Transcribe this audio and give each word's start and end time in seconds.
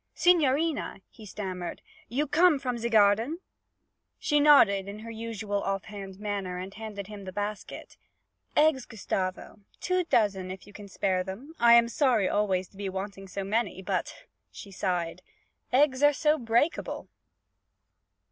'Signorina!' 0.15 0.99
he 1.11 1.27
stammered. 1.27 1.79
'You 2.09 2.25
come 2.25 2.57
from 2.57 2.75
ze 2.79 2.89
garden?' 2.89 3.37
She 4.17 4.39
nodded 4.39 4.87
in 4.87 4.97
her 5.01 5.11
usual 5.11 5.61
off 5.61 5.83
hand 5.83 6.19
manner 6.19 6.57
and 6.57 6.73
handed 6.73 7.05
him 7.05 7.23
the 7.23 7.31
basket. 7.31 7.97
'Eggs, 8.57 8.87
Gustavo 8.87 9.59
two 9.79 10.03
dozen 10.05 10.49
if 10.49 10.65
you 10.65 10.73
can 10.73 10.87
spare 10.87 11.23
them. 11.23 11.53
I 11.59 11.73
am 11.75 11.87
sorry 11.87 12.27
always 12.27 12.67
to 12.69 12.77
be 12.77 12.89
wanting 12.89 13.27
so 13.27 13.43
many, 13.43 13.83
but' 13.83 14.23
she 14.51 14.71
sighed 14.71 15.21
'eggs 15.71 16.01
are 16.01 16.13
so 16.13 16.39
breakable!' 16.39 17.07